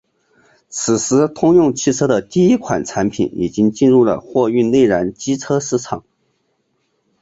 [0.67, 6.03] 此时通用汽车的第一款产品已经进入了货运内燃机车市场。